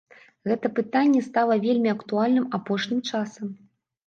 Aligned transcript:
Гэта 0.51 0.71
пытанне 0.79 1.21
стала 1.27 1.57
вельмі 1.67 1.93
актуальным 1.97 2.49
апошнім 2.61 3.05
часам. 3.13 3.55